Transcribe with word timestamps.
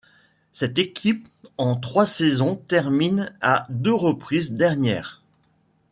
Cette 0.51 0.79
équipe 0.79 1.27
en 1.59 1.75
trois 1.79 2.07
saisons 2.07 2.55
terminent 2.55 3.29
à 3.39 3.67
deux 3.69 3.93
reprises 3.93 4.51
dernière. 4.51 5.21